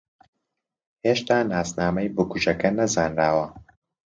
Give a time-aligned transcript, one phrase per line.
[1.05, 3.47] ھێشتا ناسنامەی بکوژەکە نەزانراوە.